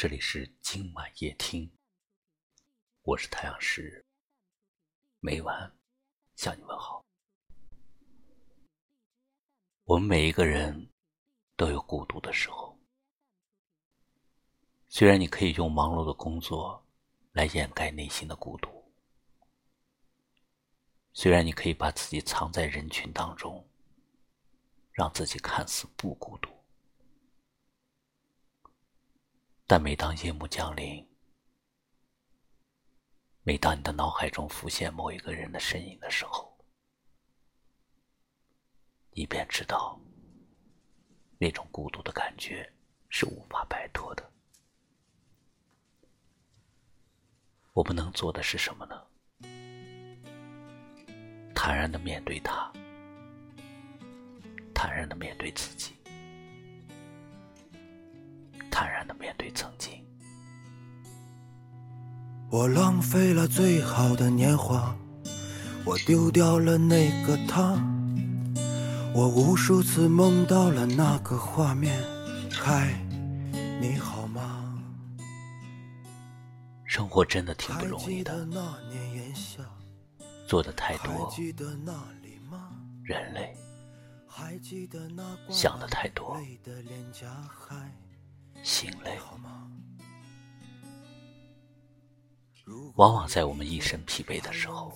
[0.00, 1.70] 这里是今晚夜听，
[3.02, 4.02] 我是太阳石，
[5.18, 5.70] 每晚
[6.36, 7.04] 向你问好。
[9.84, 10.90] 我们每一个人
[11.54, 12.78] 都有孤独的时候，
[14.88, 16.82] 虽然你可以用忙碌的工作
[17.32, 18.90] 来掩盖内心的孤独，
[21.12, 23.68] 虽然你可以把自己藏在人群当中，
[24.92, 26.58] 让自己看似不孤独。
[29.70, 31.08] 但每当夜幕降临，
[33.44, 36.58] 每当你的脑海中浮现某一个人的身影的时候，
[39.12, 39.96] 你便知道，
[41.38, 42.68] 那种孤独的感觉
[43.10, 44.28] 是无法摆脱的。
[47.72, 49.06] 我们能做的是什么呢？
[51.54, 52.72] 坦然的面对他，
[54.74, 55.94] 坦然的面对自己。
[62.50, 64.92] 我浪费了最好的年华，
[65.84, 67.80] 我丢掉了那个他，
[69.14, 72.02] 我无数次梦到了那个画面，
[72.50, 72.92] 嗨，
[73.80, 74.76] 你好吗？
[76.84, 78.34] 生活真的挺不容易的，
[80.44, 81.32] 做的太多，
[83.04, 83.56] 人类。
[85.50, 86.36] 想的太多。
[88.64, 89.16] 心累，
[92.96, 94.92] 往往在我们一身疲惫的时候，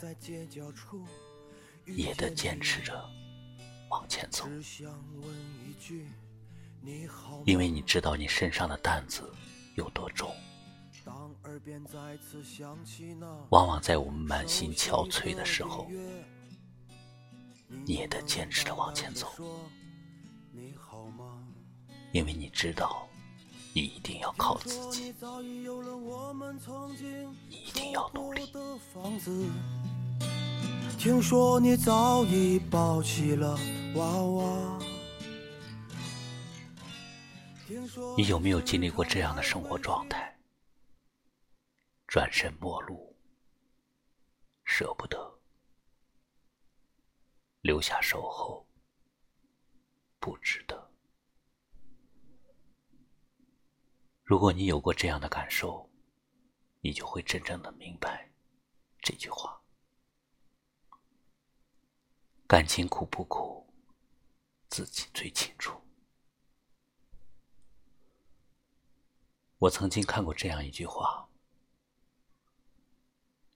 [1.87, 3.05] 也得坚持着
[3.91, 4.47] 往前走，
[7.45, 9.29] 因为你知道你身上的担子
[9.75, 10.35] 有多重。
[13.51, 15.89] 往往在我们满心憔悴的时候，
[17.69, 19.29] 你也得坚持着往前走，
[22.13, 23.09] 因为你知道。
[23.77, 25.13] 你一定要靠自己，
[27.49, 28.47] 你一定要努力。
[30.97, 33.59] 听说你早已抱起了
[33.97, 34.79] 娃娃。
[38.17, 40.39] 你有没有经历过这样的生活状态？
[42.07, 43.17] 转身陌路，
[44.65, 45.37] 舍不得，
[47.63, 48.65] 留下守候，
[50.21, 50.84] 不值得。
[54.25, 55.91] 如果你有过这样的感受，
[56.81, 58.33] 你就会真正的明白
[59.01, 59.61] 这句话：
[62.47, 63.71] 感情苦不苦，
[64.71, 65.79] 自己最清楚。
[69.59, 71.29] 我曾经看过这样一句话：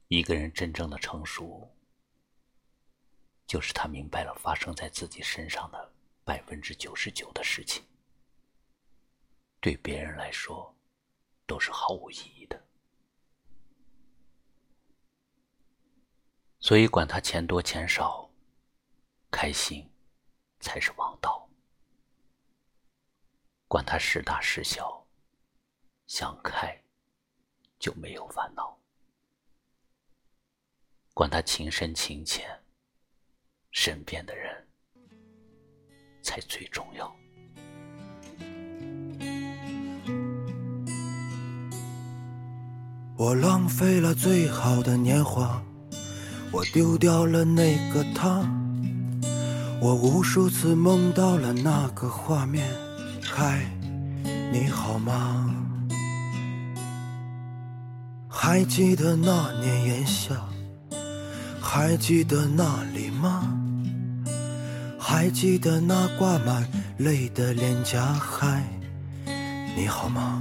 [0.08, 1.74] 一个人真正的成熟，
[3.46, 5.92] 就是他明白了发生在自己身上的
[6.24, 7.82] 百分之九十九的事情。
[9.60, 10.74] 对别人来说，
[11.46, 12.64] 都是毫无意义的。
[16.60, 18.28] 所以，管他钱多钱少，
[19.30, 19.88] 开心
[20.60, 21.48] 才是王道。
[23.66, 25.06] 管他事大事小，
[26.06, 26.76] 想开
[27.78, 28.78] 就没有烦恼。
[31.14, 32.48] 管他情深情浅，
[33.70, 34.68] 身边的人
[36.22, 37.14] 才最重要。
[43.18, 45.60] 我浪费了最好的年华，
[46.52, 48.48] 我丢掉了那个他，
[49.80, 52.70] 我无数次梦到了那个画面。
[53.20, 53.68] 嗨，
[54.52, 55.52] 你好吗？
[58.28, 60.36] 还记得那年炎夏，
[61.60, 63.52] 还记得那里吗？
[64.96, 66.64] 还记得那挂满
[66.98, 68.12] 泪的脸颊？
[68.12, 68.62] 嗨，
[69.76, 70.40] 你好吗？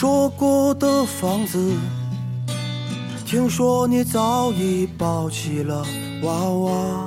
[0.00, 1.58] 说过的房子，
[3.26, 5.84] 听说你早已抱起了
[6.22, 7.06] 娃娃，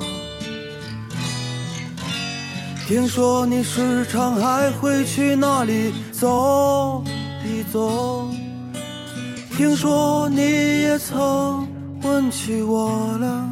[2.85, 7.01] 听说你时常还会去那里走
[7.45, 8.29] 一走，
[9.55, 11.65] 听说你也曾
[12.01, 13.49] 问起我了。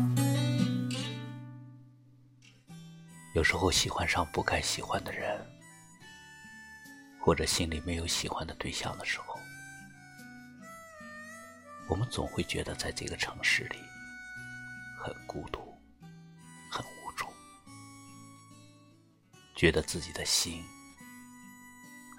[3.34, 5.40] 有时候喜欢上不该喜欢的人。
[7.30, 9.40] 或者心里没有喜欢的对象的时候，
[11.88, 13.78] 我们总会觉得在这个城市里
[14.98, 15.60] 很孤独、
[16.72, 17.28] 很无助，
[19.56, 20.64] 觉得自己的心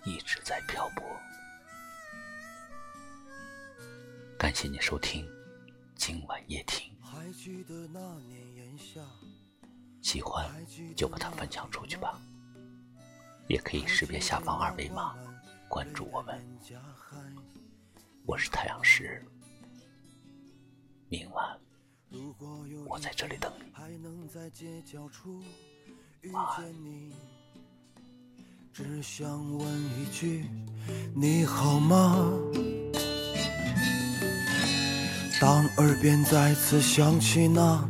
[0.05, 1.05] 一直在漂泊。
[4.39, 5.29] 感谢你收听
[5.97, 6.89] 今晚夜听，
[10.03, 10.49] 喜欢
[10.95, 12.17] 就把它分享出去吧。
[13.51, 15.13] 也可以识别下方二维码
[15.69, 16.41] 关注我们。
[18.25, 19.21] 我是太阳石，
[21.09, 21.59] 明晚
[22.87, 23.65] 我在这里等你。
[26.31, 26.73] 晚安。
[28.73, 29.67] 只想问
[29.99, 30.49] 一句，
[31.13, 32.31] 你好吗？
[35.41, 37.85] 当耳边再次响起那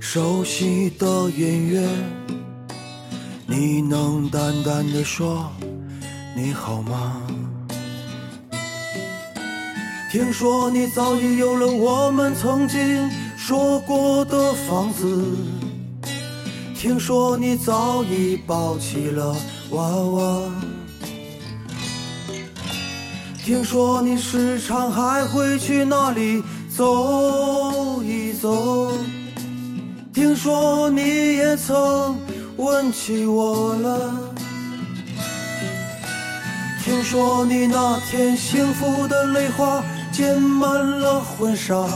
[0.00, 1.88] 熟悉的音乐。
[3.50, 5.50] 你能淡淡的说
[6.36, 7.20] 你好吗？
[10.12, 15.24] 听说你早已有了我们曾经说过的房子，
[16.76, 19.34] 听说你早已抱起了
[19.70, 20.42] 娃娃，
[23.44, 28.92] 听说你时常还会去那里走一走，
[30.14, 31.00] 听说你
[31.34, 32.16] 也曾。
[32.60, 34.12] 问起我了，
[36.84, 40.68] 听说你那天幸福的泪花溅满
[41.00, 41.88] 了婚纱，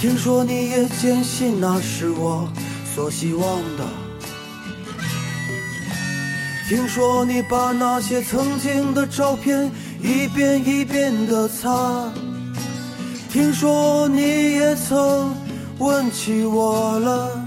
[0.00, 2.48] 听说你也坚信那是我
[2.92, 3.84] 所希望的，
[6.68, 9.70] 听说你把那些曾经的照片
[10.02, 12.12] 一遍一遍的擦，
[13.30, 15.32] 听说你也曾
[15.78, 17.43] 问起我了。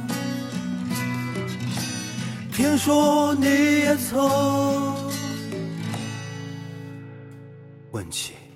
[2.58, 4.20] 听说你也曾
[7.92, 8.47] 问起。